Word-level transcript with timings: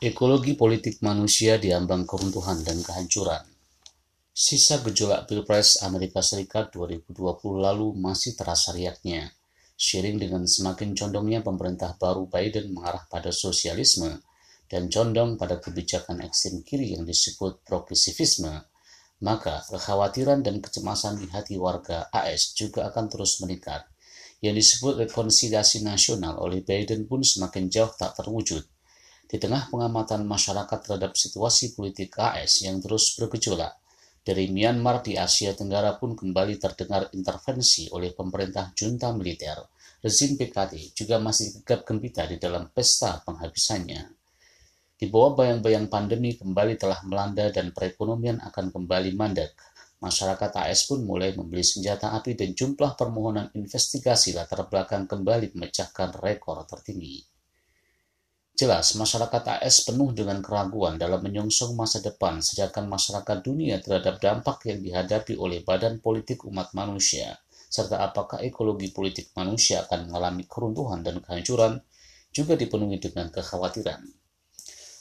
Ekologi 0.00 0.56
politik 0.56 1.04
manusia 1.04 1.60
diambang 1.60 2.08
keruntuhan 2.08 2.64
dan 2.64 2.80
kehancuran. 2.80 3.44
Sisa 4.32 4.80
gejolak 4.80 5.28
Pilpres 5.28 5.84
Amerika 5.84 6.24
Serikat 6.24 6.72
2020 6.72 7.12
lalu 7.60 7.92
masih 8.00 8.32
terasa 8.32 8.72
riaknya. 8.72 9.28
Seiring 9.76 10.16
dengan 10.16 10.48
semakin 10.48 10.96
condongnya 10.96 11.44
pemerintah 11.44 12.00
baru 12.00 12.24
Biden 12.32 12.72
mengarah 12.72 13.04
pada 13.12 13.28
sosialisme 13.28 14.24
dan 14.72 14.88
condong 14.88 15.36
pada 15.36 15.60
kebijakan 15.60 16.24
ekstrem 16.24 16.64
kiri 16.64 16.96
yang 16.96 17.04
disebut 17.04 17.60
progresivisme, 17.68 18.56
maka 19.20 19.68
kekhawatiran 19.68 20.40
dan 20.40 20.64
kecemasan 20.64 21.20
di 21.20 21.28
hati 21.28 21.60
warga 21.60 22.08
AS 22.08 22.56
juga 22.56 22.88
akan 22.88 23.04
terus 23.12 23.36
meningkat. 23.44 23.84
Yang 24.40 24.64
disebut 24.64 25.04
rekonsiliasi 25.04 25.84
nasional 25.84 26.40
oleh 26.40 26.64
Biden 26.64 27.04
pun 27.04 27.20
semakin 27.20 27.68
jauh 27.68 27.92
tak 27.92 28.16
terwujud 28.16 28.64
di 29.30 29.38
tengah 29.38 29.70
pengamatan 29.70 30.26
masyarakat 30.26 30.78
terhadap 30.82 31.14
situasi 31.14 31.78
politik 31.78 32.18
AS 32.18 32.66
yang 32.66 32.82
terus 32.82 33.14
bergejolak, 33.14 33.78
dari 34.26 34.50
Myanmar 34.50 35.06
di 35.06 35.14
Asia 35.14 35.54
Tenggara 35.54 35.94
pun 36.02 36.18
kembali 36.18 36.58
terdengar 36.58 37.14
intervensi 37.14 37.86
oleh 37.94 38.10
pemerintah 38.10 38.74
junta 38.74 39.14
militer. 39.14 39.62
Rezim 40.02 40.34
PKT 40.34 40.98
juga 40.98 41.22
masih 41.22 41.62
gegap 41.62 41.86
gempita 41.86 42.26
di 42.26 42.42
dalam 42.42 42.74
pesta 42.74 43.22
penghabisannya. 43.22 44.18
Di 44.98 45.06
bawah 45.08 45.38
bayang-bayang 45.38 45.86
pandemi 45.86 46.34
kembali 46.34 46.74
telah 46.74 46.98
melanda 47.06 47.48
dan 47.54 47.70
perekonomian 47.70 48.42
akan 48.42 48.74
kembali 48.74 49.14
mandek. 49.14 49.54
Masyarakat 50.02 50.58
AS 50.58 50.90
pun 50.90 51.06
mulai 51.06 51.36
membeli 51.38 51.62
senjata 51.62 52.16
api 52.18 52.34
dan 52.34 52.50
jumlah 52.50 52.98
permohonan 52.98 53.54
investigasi 53.54 54.34
latar 54.34 54.66
belakang 54.66 55.06
kembali 55.06 55.54
memecahkan 55.54 56.18
rekor 56.18 56.64
tertinggi. 56.66 57.29
Jelas, 58.60 58.92
masyarakat 58.92 59.56
AS 59.56 59.88
penuh 59.88 60.12
dengan 60.12 60.44
keraguan 60.44 61.00
dalam 61.00 61.24
menyongsong 61.24 61.72
masa 61.72 62.04
depan, 62.04 62.44
sedangkan 62.44 62.92
masyarakat 62.92 63.40
dunia 63.40 63.80
terhadap 63.80 64.20
dampak 64.20 64.68
yang 64.68 64.84
dihadapi 64.84 65.32
oleh 65.32 65.64
badan 65.64 65.96
politik 65.96 66.44
umat 66.44 66.76
manusia, 66.76 67.40
serta 67.72 68.04
apakah 68.04 68.44
ekologi 68.44 68.92
politik 68.92 69.32
manusia 69.32 69.88
akan 69.88 70.12
mengalami 70.12 70.44
keruntuhan 70.44 71.00
dan 71.00 71.24
kehancuran, 71.24 71.80
juga 72.36 72.52
dipenuhi 72.52 73.00
dengan 73.00 73.32
kekhawatiran. 73.32 74.04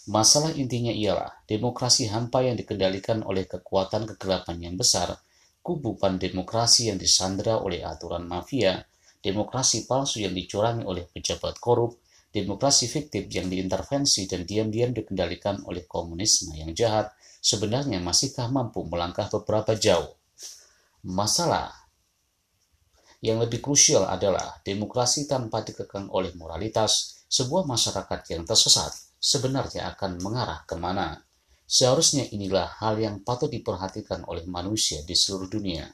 Masalah 0.07 0.55
intinya 0.55 0.95
ialah 0.95 1.43
demokrasi 1.43 2.07
hampa 2.07 2.39
yang 2.39 2.55
dikendalikan 2.55 3.27
oleh 3.27 3.43
kekuatan 3.43 4.07
kegelapan 4.15 4.55
yang 4.71 4.79
besar, 4.79 5.19
kubu 5.59 5.99
pandemokrasi 5.99 6.95
yang 6.95 6.97
disandera 6.97 7.59
oleh 7.59 7.83
aturan 7.83 8.23
mafia, 8.23 8.87
demokrasi 9.19 9.83
palsu 9.83 10.23
yang 10.23 10.31
dicurangi 10.31 10.87
oleh 10.87 11.11
pejabat 11.11 11.59
korup, 11.59 11.99
Demokrasi 12.29 12.85
fiktif 12.85 13.25
yang 13.33 13.49
diintervensi 13.49 14.29
dan 14.29 14.45
diam-diam 14.45 14.93
dikendalikan 14.93 15.65
oleh 15.65 15.89
komunisme 15.89 16.53
yang 16.53 16.77
jahat 16.77 17.09
sebenarnya 17.41 17.97
masihkah 17.97 18.45
mampu 18.53 18.85
melangkah 18.85 19.25
beberapa 19.33 19.73
jauh? 19.73 20.13
Masalah 21.01 21.73
yang 23.19 23.43
lebih 23.43 23.59
krusial 23.59 24.07
adalah 24.07 24.63
demokrasi 24.63 25.27
tanpa 25.27 25.59
dikekang 25.65 26.07
oleh 26.07 26.31
moralitas, 26.39 27.25
sebuah 27.27 27.67
masyarakat 27.67 28.19
yang 28.31 28.47
tersesat 28.47 28.95
sebenarnya 29.19 29.91
akan 29.91 30.23
mengarah 30.23 30.63
ke 30.63 30.79
mana. 30.79 31.19
Seharusnya 31.67 32.25
inilah 32.31 32.79
hal 32.79 32.97
yang 32.97 33.21
patut 33.21 33.51
diperhatikan 33.51 34.23
oleh 34.25 34.47
manusia 34.47 35.03
di 35.03 35.13
seluruh 35.13 35.51
dunia. 35.51 35.85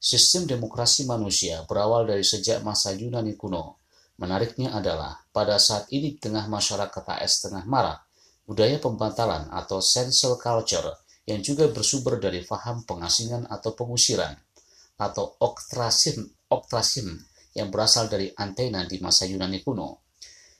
Sistem 0.00 0.48
demokrasi 0.48 1.04
manusia 1.04 1.62
berawal 1.68 2.08
dari 2.08 2.24
sejak 2.24 2.64
masa 2.64 2.96
Yunani 2.96 3.36
kuno, 3.36 3.83
Menariknya 4.14 4.70
adalah, 4.70 5.26
pada 5.34 5.58
saat 5.58 5.90
ini 5.90 6.14
tengah 6.14 6.46
masyarakat 6.46 7.02
AS 7.18 7.42
tengah 7.42 7.66
marah, 7.66 7.98
budaya 8.46 8.78
pembatalan 8.78 9.50
atau 9.50 9.82
cancel 9.82 10.38
culture 10.38 11.02
yang 11.26 11.42
juga 11.42 11.66
bersumber 11.72 12.22
dari 12.22 12.44
faham 12.46 12.86
pengasingan 12.86 13.50
atau 13.50 13.74
pengusiran, 13.74 14.38
atau 15.02 15.34
oktrasim, 15.42 16.22
oktrasim 16.46 17.10
yang 17.58 17.74
berasal 17.74 18.06
dari 18.06 18.30
antena 18.38 18.86
di 18.86 19.02
masa 19.02 19.26
Yunani 19.26 19.66
kuno. 19.66 20.06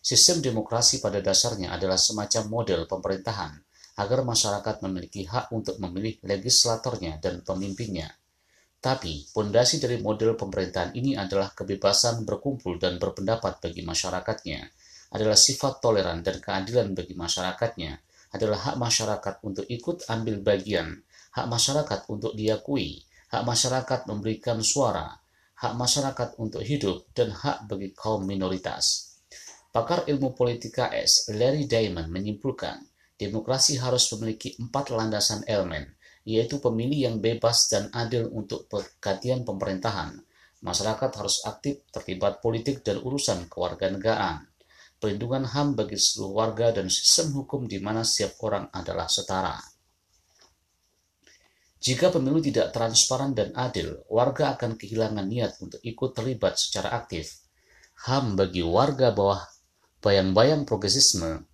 Sistem 0.03 0.43
demokrasi 0.43 0.99
pada 0.99 1.23
dasarnya 1.23 1.73
adalah 1.73 1.97
semacam 1.97 2.43
model 2.51 2.81
pemerintahan 2.91 3.55
agar 3.95 4.27
masyarakat 4.27 4.83
memiliki 4.83 5.25
hak 5.31 5.55
untuk 5.55 5.79
memilih 5.79 6.19
legislatornya 6.27 7.23
dan 7.23 7.47
pemimpinnya 7.47 8.11
tapi, 8.85 9.25
pondasi 9.33 9.81
dari 9.81 9.97
model 9.97 10.37
pemerintahan 10.37 10.93
ini 10.93 11.17
adalah 11.17 11.57
kebebasan 11.57 12.21
berkumpul 12.29 12.77
dan 12.77 13.01
berpendapat 13.01 13.57
bagi 13.65 13.81
masyarakatnya, 13.81 14.61
adalah 15.17 15.41
sifat 15.41 15.81
toleran 15.81 16.21
dan 16.21 16.37
keadilan 16.37 16.93
bagi 16.93 17.17
masyarakatnya, 17.17 17.97
adalah 18.37 18.61
hak 18.61 18.77
masyarakat 18.77 19.35
untuk 19.41 19.65
ikut 19.73 20.05
ambil 20.13 20.37
bagian, 20.45 21.01
hak 21.33 21.47
masyarakat 21.49 22.01
untuk 22.13 22.37
diakui, 22.37 23.01
hak 23.33 23.41
masyarakat 23.49 24.05
memberikan 24.05 24.61
suara, 24.61 25.17
hak 25.65 25.73
masyarakat 25.81 26.37
untuk 26.37 26.61
hidup, 26.61 27.09
dan 27.17 27.33
hak 27.33 27.65
bagi 27.65 27.97
kaum 27.97 28.29
minoritas. 28.29 29.17
Pakar 29.73 30.05
ilmu 30.05 30.37
politika 30.37 30.93
S. 30.93 31.33
Larry 31.33 31.65
Diamond 31.65 32.13
menyimpulkan, 32.13 32.85
demokrasi 33.17 33.81
harus 33.81 34.13
memiliki 34.13 34.61
empat 34.61 34.93
landasan 34.93 35.41
elemen, 35.49 35.89
yaitu 36.25 36.57
pemilih 36.57 37.13
yang 37.13 37.17
bebas 37.21 37.69
dan 37.69 37.93
adil 37.93 38.33
untuk 38.33 38.65
pergantian 38.67 39.45
pemerintahan. 39.45 40.17
Masyarakat 40.65 41.11
harus 41.21 41.45
aktif 41.45 41.85
terlibat 41.93 42.41
politik 42.41 42.81
dan 42.81 43.05
urusan 43.05 43.53
kewarganegaraan. 43.53 44.49
Perlindungan 44.97 45.45
HAM 45.45 45.77
bagi 45.77 46.01
seluruh 46.01 46.33
warga 46.33 46.73
dan 46.73 46.89
sistem 46.89 47.37
hukum 47.37 47.69
di 47.69 47.77
mana 47.77 48.01
setiap 48.01 48.41
orang 48.49 48.73
adalah 48.73 49.05
setara. 49.05 49.61
Jika 51.85 52.09
pemilu 52.09 52.41
tidak 52.41 52.73
transparan 52.73 53.37
dan 53.37 53.53
adil, 53.53 54.01
warga 54.09 54.57
akan 54.57 54.81
kehilangan 54.81 55.29
niat 55.29 55.61
untuk 55.61 55.85
ikut 55.85 56.17
terlibat 56.17 56.57
secara 56.57 56.97
aktif. 56.97 57.45
HAM 58.09 58.41
bagi 58.41 58.65
warga 58.65 59.13
bawah 59.13 59.45
bayang-bayang 60.01 60.65
progresisme, 60.65 61.45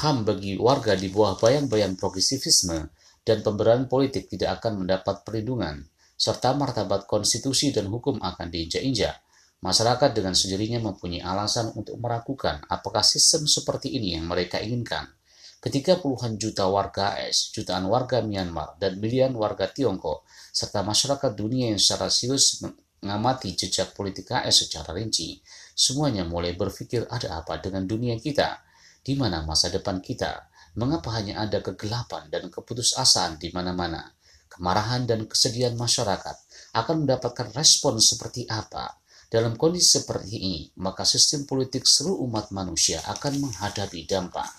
HAM 0.00 0.24
bagi 0.24 0.56
warga 0.56 0.96
di 0.96 1.12
bawah 1.12 1.36
bayang-bayang 1.36 2.00
progresivisme 2.00 2.88
dan 3.26 3.42
pemberian 3.42 3.90
politik 3.90 4.30
tidak 4.30 4.62
akan 4.62 4.86
mendapat 4.86 5.26
perlindungan, 5.26 5.82
serta 6.14 6.54
martabat 6.54 7.10
konstitusi 7.10 7.74
dan 7.74 7.90
hukum 7.90 8.22
akan 8.22 8.46
diinjak-injak. 8.46 9.18
Masyarakat 9.66 10.14
dengan 10.14 10.38
sendirinya 10.38 10.78
mempunyai 10.78 11.26
alasan 11.26 11.74
untuk 11.74 11.98
meragukan 11.98 12.62
apakah 12.70 13.02
sistem 13.02 13.50
seperti 13.50 13.98
ini 13.98 14.14
yang 14.14 14.30
mereka 14.30 14.62
inginkan. 14.62 15.10
Ketika 15.58 15.98
puluhan 15.98 16.38
juta 16.38 16.70
warga 16.70 17.18
AS, 17.18 17.50
jutaan 17.50 17.90
warga 17.90 18.22
Myanmar, 18.22 18.78
dan 18.78 19.02
miliaran 19.02 19.34
warga 19.34 19.66
Tiongkok, 19.66 20.22
serta 20.54 20.86
masyarakat 20.86 21.34
dunia 21.34 21.74
yang 21.74 21.80
secara 21.82 22.06
serius 22.06 22.62
mengamati 23.02 23.58
jejak 23.58 23.90
politik 23.96 24.30
AS 24.30 24.62
secara 24.62 24.94
rinci, 24.94 25.42
semuanya 25.74 26.22
mulai 26.22 26.54
berpikir 26.54 27.10
ada 27.10 27.42
apa 27.42 27.58
dengan 27.58 27.82
dunia 27.82 28.14
kita, 28.20 28.62
di 29.02 29.18
mana 29.18 29.42
masa 29.42 29.72
depan 29.72 29.98
kita, 29.98 30.46
Mengapa 30.76 31.08
hanya 31.16 31.40
ada 31.40 31.64
kegelapan 31.64 32.28
dan 32.28 32.52
keputusasaan 32.52 33.40
di 33.40 33.48
mana-mana? 33.48 34.12
Kemarahan 34.52 35.08
dan 35.08 35.24
kesedihan 35.24 35.72
masyarakat 35.72 36.36
akan 36.76 37.08
mendapatkan 37.08 37.48
respon 37.56 37.96
seperti 37.96 38.44
apa? 38.44 39.00
Dalam 39.32 39.56
kondisi 39.56 39.96
seperti 39.96 40.36
ini, 40.36 40.68
maka 40.76 41.08
sistem 41.08 41.48
politik 41.48 41.88
seluruh 41.88 42.28
umat 42.28 42.52
manusia 42.52 43.00
akan 43.08 43.48
menghadapi 43.48 44.04
dampak. 44.04 44.52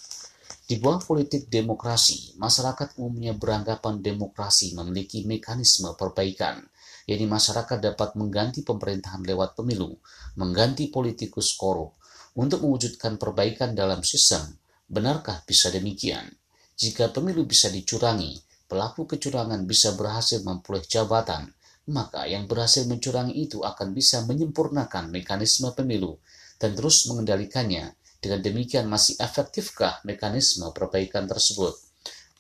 Di 0.65 0.81
bawah 0.81 1.05
politik 1.05 1.53
demokrasi, 1.53 2.33
masyarakat 2.41 2.97
umumnya 2.97 3.37
beranggapan 3.37 4.01
demokrasi 4.01 4.73
memiliki 4.73 5.21
mekanisme 5.21 5.93
perbaikan, 5.93 6.65
yakni 7.05 7.29
masyarakat 7.29 7.77
dapat 7.77 8.17
mengganti 8.17 8.65
pemerintahan 8.65 9.21
lewat 9.21 9.53
pemilu, 9.53 9.93
mengganti 10.33 10.89
politikus 10.89 11.53
korup, 11.53 11.93
untuk 12.33 12.65
mewujudkan 12.65 13.21
perbaikan 13.21 13.77
dalam 13.77 14.01
sistem 14.01 14.57
Benarkah 14.87 15.43
bisa 15.43 15.67
demikian? 15.67 16.31
Jika 16.79 17.11
pemilu 17.11 17.43
bisa 17.43 17.67
dicurangi, 17.67 18.39
pelaku 18.71 19.03
kecurangan 19.03 19.67
bisa 19.67 19.91
berhasil 19.99 20.39
memperoleh 20.47 20.87
jabatan, 20.87 21.51
maka 21.91 22.23
yang 22.23 22.47
berhasil 22.47 22.87
mencurangi 22.87 23.35
itu 23.35 23.67
akan 23.67 23.91
bisa 23.91 24.23
menyempurnakan 24.23 25.11
mekanisme 25.11 25.67
pemilu 25.75 26.23
dan 26.55 26.71
terus 26.71 27.03
mengendalikannya. 27.11 27.99
Dengan 28.23 28.39
demikian 28.39 28.87
masih 28.87 29.19
efektifkah 29.19 30.07
mekanisme 30.07 30.71
perbaikan 30.71 31.27
tersebut? 31.27 31.75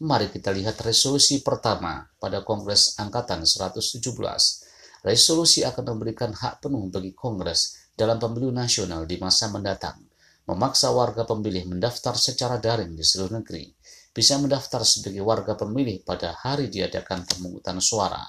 Mari 0.07 0.31
kita 0.31 0.55
lihat 0.55 0.79
resolusi 0.87 1.43
pertama 1.43 2.07
pada 2.15 2.47
Kongres 2.47 2.95
Angkatan 2.95 3.43
117. 3.43 3.99
Resolusi 5.03 5.67
akan 5.67 5.83
memberikan 5.83 6.31
hak 6.31 6.63
penuh 6.63 6.87
bagi 6.87 7.11
Kongres 7.11 7.91
dalam 7.91 8.15
pemilu 8.15 8.55
nasional 8.55 9.03
di 9.03 9.19
masa 9.19 9.51
mendatang 9.51 10.06
memaksa 10.47 10.95
warga 10.95 11.27
pemilih 11.27 11.67
mendaftar 11.67 12.15
secara 12.15 12.55
daring 12.55 12.95
di 12.95 13.03
seluruh 13.03 13.43
negeri, 13.43 13.67
bisa 14.15 14.39
mendaftar 14.39 14.87
sebagai 14.87 15.19
warga 15.19 15.59
pemilih 15.59 16.07
pada 16.07 16.39
hari 16.39 16.71
diadakan 16.71 17.27
pemungutan 17.27 17.83
suara. 17.83 18.23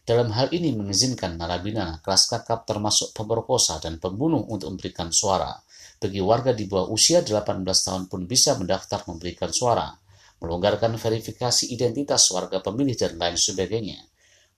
Dalam 0.00 0.32
hal 0.32 0.48
ini 0.56 0.72
mengizinkan 0.72 1.36
narapidana 1.36 2.00
kelas 2.00 2.32
kakap 2.32 2.64
termasuk 2.64 3.12
pemerkosa 3.12 3.76
dan 3.84 4.00
pembunuh 4.00 4.40
untuk 4.48 4.72
memberikan 4.72 5.12
suara, 5.12 5.52
bagi 6.00 6.24
warga 6.24 6.56
di 6.56 6.64
bawah 6.64 6.88
usia 6.88 7.20
18 7.20 7.60
tahun 7.60 8.08
pun 8.08 8.24
bisa 8.24 8.56
mendaftar 8.56 9.04
memberikan 9.04 9.52
suara, 9.52 9.92
melonggarkan 10.40 10.96
verifikasi 10.96 11.68
identitas 11.68 12.32
warga 12.32 12.64
pemilih 12.64 12.96
dan 12.96 13.20
lain 13.20 13.36
sebagainya. 13.36 14.00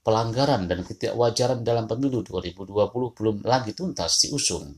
Pelanggaran 0.01 0.65
dan 0.65 0.87
ketidakwajaran 0.87 1.61
dalam 1.61 1.85
pemilu 1.85 2.23
2020 2.23 2.71
belum 3.13 3.35
lagi 3.43 3.75
tuntas 3.75 4.23
diusung. 4.23 4.71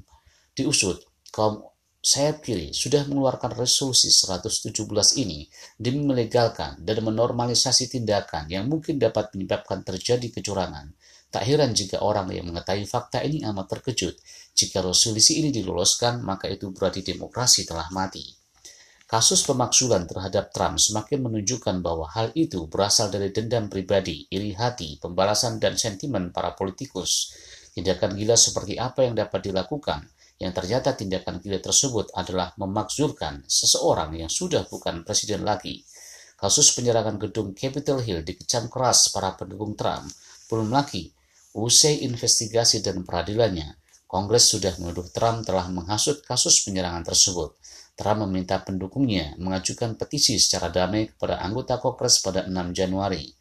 Diusut, 0.51 0.99
kaum 1.31 1.72
sayap 2.03 2.43
kiri 2.43 2.75
sudah 2.75 3.07
mengeluarkan 3.07 3.55
resolusi 3.55 4.11
117 4.11 4.75
ini 5.23 5.47
demi 5.79 6.03
melegalkan 6.03 6.75
dan 6.83 6.99
menormalisasi 6.99 7.87
tindakan 7.87 8.51
yang 8.51 8.67
mungkin 8.67 8.99
dapat 8.99 9.31
menyebabkan 9.31 9.87
terjadi 9.87 10.27
kecurangan. 10.35 10.91
Tak 11.31 11.47
heran 11.47 11.71
jika 11.71 12.03
orang 12.03 12.27
yang 12.35 12.51
mengetahui 12.51 12.83
fakta 12.83 13.23
ini 13.23 13.47
amat 13.47 13.79
terkejut. 13.79 14.19
Jika 14.51 14.83
resolusi 14.83 15.39
ini 15.39 15.49
diloloskan, 15.49 16.21
maka 16.21 16.51
itu 16.51 16.75
berarti 16.75 17.07
demokrasi 17.07 17.63
telah 17.63 17.87
mati. 17.95 18.35
Kasus 19.07 19.41
pemaksulan 19.47 20.03
terhadap 20.03 20.51
Trump 20.51 20.83
semakin 20.83 21.23
menunjukkan 21.23 21.79
bahwa 21.79 22.05
hal 22.11 22.35
itu 22.35 22.67
berasal 22.67 23.09
dari 23.09 23.31
dendam 23.31 23.71
pribadi, 23.71 24.27
iri 24.27 24.51
hati, 24.53 24.99
pembalasan, 24.99 25.57
dan 25.57 25.79
sentimen 25.79 26.35
para 26.35 26.51
politikus. 26.53 27.33
Tindakan 27.73 28.13
gila 28.13 28.37
seperti 28.37 28.77
apa 28.77 29.07
yang 29.07 29.17
dapat 29.17 29.49
dilakukan 29.49 30.12
yang 30.43 30.51
ternyata 30.51 30.91
tindakan 30.91 31.39
gila 31.39 31.63
tersebut 31.63 32.11
adalah 32.11 32.51
memakzulkan 32.59 33.47
seseorang 33.47 34.19
yang 34.19 34.27
sudah 34.27 34.67
bukan 34.67 35.07
presiden 35.07 35.47
lagi. 35.47 35.87
Kasus 36.35 36.75
penyerangan 36.75 37.15
gedung 37.15 37.55
Capitol 37.55 38.03
Hill 38.03 38.27
dikecam 38.27 38.67
keras 38.67 39.07
para 39.15 39.39
pendukung 39.39 39.79
Trump. 39.79 40.11
Belum 40.51 40.67
lagi, 40.67 41.07
usai 41.55 42.03
investigasi 42.03 42.83
dan 42.83 43.07
peradilannya, 43.07 43.79
Kongres 44.13 44.51
sudah 44.51 44.75
menuduh 44.77 45.09
Trump 45.09 45.41
telah 45.41 45.71
menghasut 45.71 46.21
kasus 46.21 46.61
penyerangan 46.67 47.01
tersebut. 47.01 47.57
Trump 47.97 48.27
meminta 48.27 48.61
pendukungnya 48.61 49.33
mengajukan 49.41 49.95
petisi 49.95 50.35
secara 50.37 50.69
damai 50.69 51.09
kepada 51.09 51.41
anggota 51.41 51.79
Kongres 51.79 52.19
pada 52.19 52.45
6 52.45 52.77
Januari. 52.77 53.31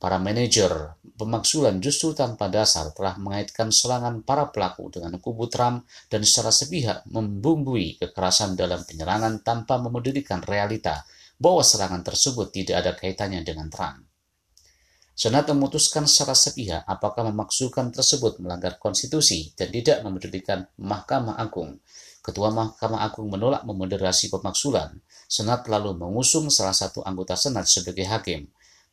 Para 0.00 0.16
manajer 0.16 0.96
pemaksulan 1.20 1.76
justru 1.84 2.16
tanpa 2.16 2.48
dasar 2.48 2.88
telah 2.96 3.20
mengaitkan 3.20 3.68
serangan 3.68 4.24
para 4.24 4.48
pelaku 4.48 4.88
dengan 4.88 5.20
kubu 5.20 5.44
Trump 5.52 5.84
dan 6.08 6.24
secara 6.24 6.48
sepihak 6.48 7.04
membumbui 7.12 8.00
kekerasan 8.00 8.56
dalam 8.56 8.80
penyerangan 8.88 9.44
tanpa 9.44 9.76
memedulikan 9.76 10.40
realita 10.40 11.04
bahwa 11.36 11.60
serangan 11.60 12.00
tersebut 12.00 12.48
tidak 12.48 12.80
ada 12.80 12.92
kaitannya 12.96 13.44
dengan 13.44 13.68
Trump. 13.68 14.08
Senat 15.12 15.52
memutuskan 15.52 16.08
secara 16.08 16.32
sepihak 16.32 16.80
apakah 16.88 17.28
memaksukan 17.28 17.92
tersebut 17.92 18.40
melanggar 18.40 18.80
konstitusi 18.80 19.52
dan 19.52 19.68
tidak 19.68 20.00
memedulikan 20.00 20.64
Mahkamah 20.80 21.36
Agung. 21.36 21.76
Ketua 22.24 22.48
Mahkamah 22.48 23.04
Agung 23.04 23.28
menolak 23.28 23.68
memoderasi 23.68 24.32
pemaksulan. 24.32 24.96
Senat 25.28 25.68
lalu 25.68 25.92
mengusung 25.92 26.48
salah 26.48 26.72
satu 26.72 27.04
anggota 27.04 27.36
Senat 27.36 27.68
sebagai 27.68 28.08
hakim. 28.08 28.48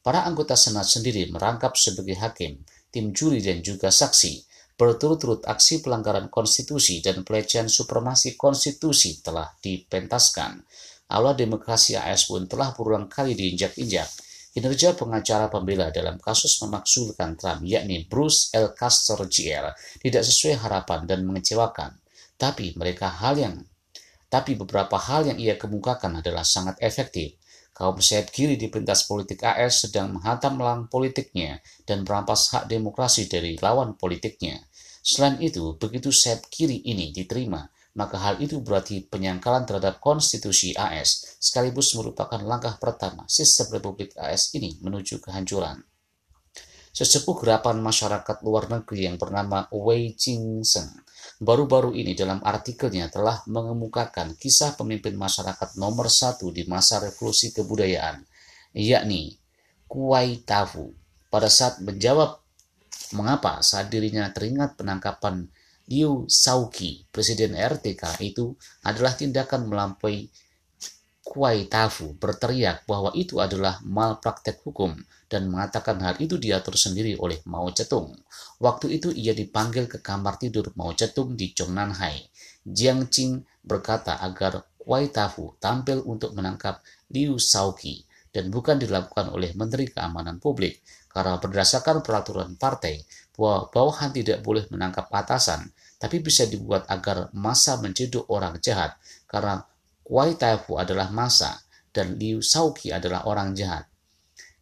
Para 0.07 0.24
anggota 0.24 0.56
Senat 0.56 0.88
sendiri 0.88 1.27
merangkap 1.27 1.75
sebagai 1.75 2.15
hakim, 2.15 2.63
tim 2.88 3.12
juri 3.12 3.44
dan 3.44 3.59
juga 3.59 3.92
saksi. 3.92 4.39
Berturut-turut 4.80 5.44
aksi 5.44 5.83
pelanggaran 5.83 6.31
konstitusi 6.31 7.04
dan 7.04 7.27
pelecehan 7.27 7.68
supremasi 7.68 8.39
konstitusi 8.39 9.19
telah 9.19 9.51
dipentaskan. 9.59 10.63
Aula 11.12 11.36
demokrasi 11.36 12.00
AS 12.00 12.24
pun 12.31 12.48
telah 12.48 12.71
berulang 12.71 13.12
kali 13.12 13.36
diinjak-injak. 13.36 14.07
Kinerja 14.56 14.95
pengacara 14.95 15.51
pembela 15.51 15.92
dalam 15.92 16.15
kasus 16.24 16.56
memaksulkan 16.63 17.36
Trump, 17.36 17.68
yakni 17.68 18.07
Bruce 18.07 18.56
L. 18.56 18.71
Castor 18.71 19.27
Jr., 19.27 19.75
tidak 20.00 20.24
sesuai 20.24 20.56
harapan 20.63 21.04
dan 21.04 21.27
mengecewakan. 21.27 22.00
Tapi 22.39 22.80
mereka 22.80 23.12
hal 23.12 23.36
yang 23.36 23.59
tapi 24.31 24.56
beberapa 24.56 24.95
hal 24.95 25.36
yang 25.36 25.36
ia 25.36 25.59
kemukakan 25.59 26.24
adalah 26.24 26.48
sangat 26.48 26.80
efektif 26.80 27.36
kaum 27.77 28.01
sayap 28.01 28.33
kiri 28.33 28.57
di 28.57 28.74
pentas 28.74 29.06
politik 29.06 29.45
AS 29.45 29.85
sedang 29.85 30.18
menghantam 30.18 30.57
melang 30.57 30.89
politiknya 30.89 31.62
dan 31.85 32.01
merampas 32.01 32.50
hak 32.50 32.65
demokrasi 32.65 33.29
dari 33.29 33.53
lawan 33.62 33.94
politiknya. 33.94 34.65
Selain 35.06 35.38
itu, 35.38 35.77
begitu 35.77 36.09
sayap 36.09 36.50
kiri 36.50 36.81
ini 36.89 37.13
diterima, 37.13 37.69
maka 37.94 38.18
hal 38.18 38.41
itu 38.41 38.65
berarti 38.65 39.06
penyangkalan 39.06 39.69
terhadap 39.69 40.01
konstitusi 40.01 40.74
AS, 40.74 41.38
sekaligus 41.38 41.94
merupakan 41.94 42.41
langkah 42.41 42.81
pertama 42.81 43.29
sistem 43.29 43.77
Republik 43.77 44.18
AS 44.18 44.57
ini 44.57 44.81
menuju 44.81 45.21
kehancuran. 45.21 45.85
Sesepuh 46.97 47.38
gerapan 47.38 47.77
masyarakat 47.77 48.41
luar 48.41 48.73
negeri 48.73 49.06
yang 49.06 49.21
bernama 49.21 49.69
Wei 49.69 50.18
Jingsheng 50.18 51.06
baru-baru 51.38 51.94
ini 51.94 52.18
dalam 52.18 52.41
artikelnya 52.44 53.12
telah 53.12 53.44
mengemukakan 53.47 54.35
kisah 54.35 54.74
pemimpin 54.79 55.13
masyarakat 55.15 55.75
nomor 55.77 56.07
satu 56.07 56.50
di 56.50 56.63
masa 56.65 57.03
revolusi 57.03 57.53
kebudayaan, 57.53 58.24
yakni 58.74 59.38
Kuai 59.88 60.44
Tafu. 60.44 60.91
Pada 61.27 61.47
saat 61.51 61.79
menjawab 61.83 62.39
mengapa 63.15 63.63
saat 63.63 63.88
dirinya 63.88 64.27
teringat 64.31 64.75
penangkapan 64.75 65.47
Liu 65.88 66.27
Shaoqi, 66.27 67.07
presiden 67.07 67.56
RTK 67.56 68.19
itu 68.19 68.51
adalah 68.83 69.15
tindakan 69.15 69.71
melampaui 69.71 70.27
Kuai 71.27 71.68
Tafu 71.68 72.15
berteriak 72.15 72.88
bahwa 72.88 73.12
itu 73.12 73.44
adalah 73.44 73.83
malpraktek 73.83 74.63
hukum 74.63 74.95
dan 75.27 75.51
mengatakan 75.51 76.00
hal 76.00 76.15
itu 76.24 76.39
diatur 76.39 76.79
sendiri 76.79 77.19
oleh 77.19 77.44
Mao 77.44 77.68
Zedong. 77.75 78.15
Waktu 78.63 78.95
itu 78.95 79.12
ia 79.12 79.35
dipanggil 79.35 79.91
ke 79.91 80.00
kamar 80.00 80.39
tidur 80.39 80.71
Mao 80.79 80.95
Zedong 80.95 81.35
di 81.35 81.51
Zhongnanhai. 81.51 82.31
Jiang 82.63 83.12
Qing 83.12 83.44
berkata 83.59 84.24
agar 84.24 84.63
Kuai 84.79 85.12
Tafu 85.12 85.59
tampil 85.59 86.00
untuk 86.07 86.31
menangkap 86.31 86.79
Liu 87.12 87.35
Shaoqi 87.35 88.07
dan 88.31 88.47
bukan 88.47 88.80
dilakukan 88.80 89.27
oleh 89.27 89.51
Menteri 89.51 89.91
Keamanan 89.91 90.39
Publik 90.39 90.80
karena 91.12 91.44
berdasarkan 91.44 92.00
peraturan 92.07 92.56
partai 92.56 93.03
bahwa 93.35 93.68
bawahan 93.68 94.15
tidak 94.15 94.39
boleh 94.39 94.63
menangkap 94.71 95.12
atasan 95.12 95.68
tapi 96.00 96.23
bisa 96.23 96.47
dibuat 96.47 96.88
agar 96.88 97.27
masa 97.35 97.75
menciduk 97.83 98.23
orang 98.31 98.56
jahat 98.63 98.95
karena 99.27 99.68
Kuai 100.07 100.39
Taifu 100.39 100.80
adalah 100.80 101.12
masa 101.12 101.59
dan 101.92 102.15
Liu 102.15 102.39
Shaoqi 102.39 102.95
adalah 102.95 103.27
orang 103.27 103.51
jahat. 103.51 103.92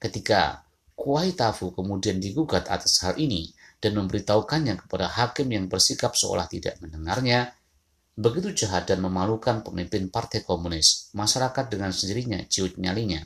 Ketika 0.02 0.66
Kuai 0.98 1.38
Tafu 1.38 1.70
kemudian 1.70 2.18
digugat 2.18 2.66
atas 2.66 3.06
hal 3.06 3.14
ini 3.22 3.54
dan 3.78 3.94
memberitahukannya 3.94 4.74
kepada 4.82 5.06
hakim 5.06 5.54
yang 5.54 5.70
bersikap 5.70 6.18
seolah 6.18 6.50
tidak 6.50 6.82
mendengarnya, 6.82 7.54
begitu 8.18 8.66
jahat 8.66 8.90
dan 8.90 9.06
memalukan 9.06 9.62
pemimpin 9.62 10.10
partai 10.10 10.42
komunis, 10.42 11.14
masyarakat 11.14 11.70
dengan 11.70 11.94
sendirinya 11.94 12.42
ciut 12.50 12.82
nyalinya. 12.82 13.22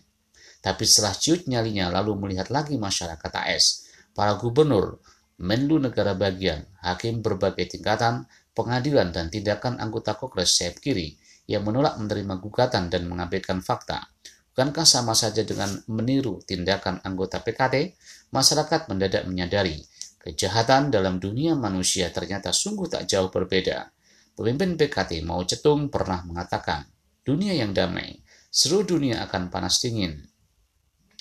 Tapi 0.59 0.83
setelah 0.83 1.15
ciut 1.15 1.47
nyalinya 1.47 1.87
lalu 1.87 2.19
melihat 2.19 2.51
lagi 2.51 2.75
masyarakat 2.75 3.31
AS, 3.31 3.87
para 4.11 4.35
gubernur, 4.35 4.99
menlu 5.39 5.79
negara 5.79 6.19
bagian, 6.19 6.67
hakim 6.83 7.23
berbagai 7.23 7.79
tingkatan, 7.79 8.27
pengadilan 8.51 9.15
dan 9.15 9.31
tindakan 9.31 9.79
anggota 9.79 10.19
Kongres 10.19 10.59
sayap 10.59 10.83
kiri 10.83 11.15
yang 11.49 11.65
menolak 11.65 11.97
menerima 11.97 12.37
gugatan 12.37 12.93
dan 12.93 13.09
mengabaikan 13.09 13.65
fakta. 13.65 14.13
Bukankah 14.53 14.85
sama 14.85 15.17
saja 15.17 15.41
dengan 15.41 15.73
meniru 15.89 16.45
tindakan 16.45 17.01
anggota 17.01 17.41
PKT? 17.41 17.97
Masyarakat 18.29 18.85
mendadak 18.85 19.25
menyadari 19.25 19.81
kejahatan 20.19 20.93
dalam 20.93 21.17
dunia 21.17 21.57
manusia 21.57 22.11
ternyata 22.13 22.53
sungguh 22.53 22.85
tak 22.85 23.09
jauh 23.09 23.33
berbeda. 23.33 23.89
Pemimpin 24.37 24.77
PKT 24.77 25.25
Mao 25.25 25.41
Cetung 25.43 25.89
pernah 25.89 26.21
mengatakan, 26.21 26.85
dunia 27.25 27.57
yang 27.57 27.73
damai, 27.73 28.19
seluruh 28.51 28.85
dunia 28.85 29.25
akan 29.25 29.49
panas 29.49 29.81
dingin. 29.81 30.21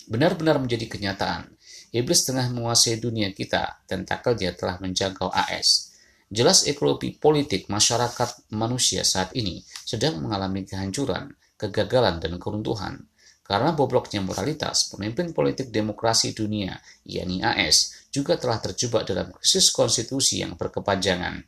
Benar-benar 0.07 0.61
menjadi 0.61 0.87
kenyataan, 0.87 1.51
iblis 1.95 2.27
tengah 2.29 2.53
menguasai 2.53 3.01
dunia 3.01 3.33
kita, 3.33 3.83
tentakelnya 3.89 4.55
telah 4.55 4.77
menjangkau 4.83 5.31
AS. 5.31 5.88
Jelas 6.29 6.69
ekologi 6.69 7.17
politik 7.17 7.73
masyarakat 7.73 8.53
manusia 8.53 9.01
saat 9.01 9.33
ini 9.33 9.65
sedang 9.65 10.21
mengalami 10.21 10.69
kehancuran, 10.69 11.33
kegagalan, 11.57 12.21
dan 12.21 12.37
keruntuhan. 12.37 13.09
Karena 13.41 13.73
bobroknya 13.73 14.21
moralitas, 14.21 14.93
pemimpin 14.93 15.33
politik 15.33 15.73
demokrasi 15.73 16.37
dunia, 16.37 16.77
yakni 17.09 17.41
AS, 17.41 18.05
juga 18.13 18.37
telah 18.37 18.61
terjebak 18.61 19.09
dalam 19.09 19.33
krisis 19.33 19.73
konstitusi 19.73 20.45
yang 20.45 20.53
berkepanjangan. 20.53 21.41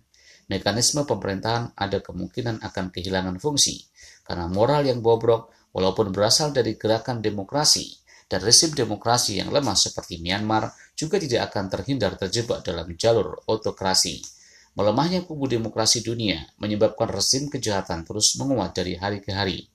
Mekanisme 0.48 1.04
pemerintahan 1.04 1.76
ada 1.76 2.00
kemungkinan 2.00 2.64
akan 2.64 2.88
kehilangan 2.88 3.36
fungsi, 3.36 3.84
karena 4.24 4.48
moral 4.48 4.88
yang 4.88 5.04
bobrok, 5.04 5.52
walaupun 5.76 6.08
berasal 6.08 6.56
dari 6.56 6.80
gerakan 6.80 7.20
demokrasi, 7.20 8.00
dan 8.32 8.40
rezim 8.40 8.72
demokrasi 8.72 9.44
yang 9.44 9.52
lemah 9.52 9.76
seperti 9.76 10.24
Myanmar 10.24 10.72
juga 10.96 11.20
tidak 11.20 11.52
akan 11.52 11.68
terhindar 11.68 12.16
terjebak 12.16 12.64
dalam 12.64 12.96
jalur 12.96 13.44
autokrasi. 13.44 14.39
Melemahnya 14.78 15.26
kubu 15.26 15.50
demokrasi 15.50 16.06
dunia 16.06 16.46
menyebabkan 16.62 17.10
rezim 17.10 17.50
kejahatan 17.50 18.06
terus 18.06 18.38
menguat 18.38 18.70
dari 18.70 18.94
hari 18.94 19.18
ke 19.18 19.34
hari. 19.34 19.66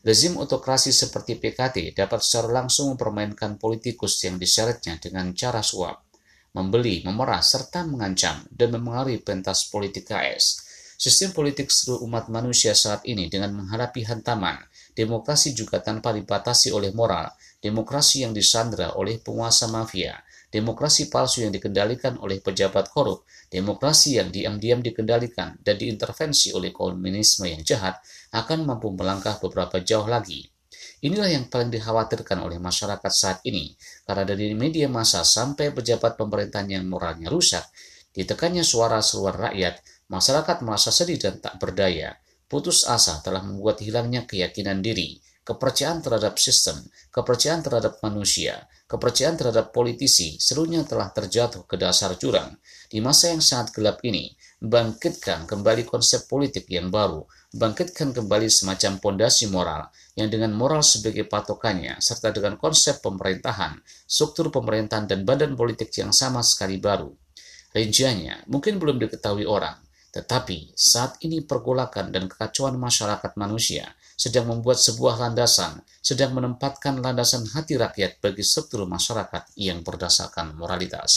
Rezim 0.00 0.40
otokrasi 0.40 0.92
seperti 0.92 1.36
PKT 1.36 1.92
dapat 1.92 2.24
secara 2.24 2.64
langsung 2.64 2.92
mempermainkan 2.92 3.60
politikus 3.60 4.20
yang 4.24 4.40
diseretnya 4.40 4.96
dengan 5.00 5.32
cara 5.36 5.60
suap, 5.60 6.08
membeli, 6.56 7.04
memerah, 7.04 7.44
serta 7.44 7.84
mengancam 7.84 8.48
dan 8.48 8.72
memengaruhi 8.72 9.20
pentas 9.20 9.68
politik 9.68 10.08
KS. 10.08 10.64
Sistem 10.96 11.36
politik 11.36 11.68
seluruh 11.68 12.08
umat 12.08 12.32
manusia 12.32 12.72
saat 12.72 13.04
ini 13.04 13.28
dengan 13.28 13.52
menghadapi 13.60 14.08
hantaman, 14.08 14.56
demokrasi 14.96 15.52
juga 15.52 15.84
tanpa 15.84 16.16
dibatasi 16.16 16.72
oleh 16.72 16.96
moral, 16.96 17.28
demokrasi 17.60 18.24
yang 18.24 18.32
disandra 18.32 18.96
oleh 18.96 19.20
penguasa 19.20 19.68
mafia, 19.68 20.16
demokrasi 20.54 21.10
palsu 21.10 21.42
yang 21.42 21.50
dikendalikan 21.50 22.14
oleh 22.22 22.38
pejabat 22.38 22.94
korup, 22.94 23.26
demokrasi 23.50 24.22
yang 24.22 24.30
diam-diam 24.30 24.78
dikendalikan 24.78 25.58
dan 25.58 25.74
diintervensi 25.74 26.54
oleh 26.54 26.70
komunisme 26.70 27.50
yang 27.50 27.66
jahat 27.66 27.98
akan 28.30 28.62
mampu 28.62 28.94
melangkah 28.94 29.42
beberapa 29.42 29.82
jauh 29.82 30.06
lagi. 30.06 30.46
Inilah 31.02 31.34
yang 31.34 31.50
paling 31.50 31.74
dikhawatirkan 31.74 32.38
oleh 32.38 32.62
masyarakat 32.62 33.10
saat 33.10 33.42
ini, 33.50 33.74
karena 34.06 34.22
dari 34.22 34.54
media 34.54 34.86
massa 34.86 35.26
sampai 35.26 35.74
pejabat 35.74 36.14
pemerintahan 36.14 36.70
yang 36.70 36.86
moralnya 36.86 37.26
rusak, 37.26 37.66
ditekannya 38.14 38.62
suara 38.62 39.02
seluar 39.02 39.50
rakyat, 39.50 39.82
Masyarakat 40.04 40.60
merasa 40.60 40.92
sedih 40.92 41.16
dan 41.16 41.40
tak 41.40 41.56
berdaya. 41.56 42.20
Putus 42.44 42.84
asa 42.84 43.24
telah 43.24 43.40
membuat 43.40 43.80
hilangnya 43.80 44.28
keyakinan 44.28 44.84
diri, 44.84 45.16
kepercayaan 45.48 46.04
terhadap 46.04 46.36
sistem, 46.36 46.84
kepercayaan 47.08 47.64
terhadap 47.64 48.04
manusia, 48.04 48.68
kepercayaan 48.94 49.34
terhadap 49.34 49.74
politisi 49.74 50.38
seluruhnya 50.38 50.86
telah 50.86 51.10
terjatuh 51.10 51.66
ke 51.66 51.74
dasar 51.74 52.14
jurang. 52.14 52.54
Di 52.86 53.02
masa 53.02 53.34
yang 53.34 53.42
sangat 53.42 53.74
gelap 53.74 53.98
ini, 54.06 54.30
bangkitkan 54.62 55.50
kembali 55.50 55.82
konsep 55.82 56.30
politik 56.30 56.70
yang 56.70 56.94
baru, 56.94 57.26
bangkitkan 57.50 58.14
kembali 58.14 58.46
semacam 58.46 59.02
pondasi 59.02 59.50
moral 59.50 59.90
yang 60.14 60.30
dengan 60.30 60.54
moral 60.54 60.86
sebagai 60.86 61.26
patokannya, 61.26 61.98
serta 61.98 62.30
dengan 62.30 62.54
konsep 62.54 63.02
pemerintahan, 63.02 63.82
struktur 64.06 64.54
pemerintahan 64.54 65.10
dan 65.10 65.26
badan 65.26 65.58
politik 65.58 65.90
yang 65.98 66.14
sama 66.14 66.46
sekali 66.46 66.78
baru. 66.78 67.10
Rinciannya 67.74 68.46
mungkin 68.46 68.78
belum 68.78 69.02
diketahui 69.02 69.42
orang, 69.42 69.74
tetapi 70.14 70.78
saat 70.78 71.18
ini 71.26 71.42
pergolakan 71.42 72.14
dan 72.14 72.30
kekacauan 72.30 72.78
masyarakat 72.78 73.34
manusia 73.34 73.90
sedang 74.14 74.46
membuat 74.50 74.78
sebuah 74.78 75.18
landasan, 75.20 75.82
sedang 75.98 76.32
menempatkan 76.38 77.02
landasan 77.02 77.44
hati 77.50 77.74
rakyat 77.74 78.22
bagi 78.22 78.42
struktur 78.46 78.86
masyarakat 78.86 79.54
yang 79.58 79.82
berdasarkan 79.82 80.54
moralitas. 80.54 81.12